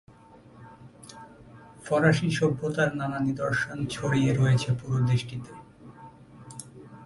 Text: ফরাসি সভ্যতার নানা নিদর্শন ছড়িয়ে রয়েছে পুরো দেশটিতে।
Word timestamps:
ফরাসি 1.85 2.27
সভ্যতার 2.31 2.89
নানা 2.95 3.19
নিদর্শন 3.19 3.77
ছড়িয়ে 3.89 4.31
রয়েছে 4.33 4.69
পুরো 4.79 4.99
দেশটিতে। 5.05 5.51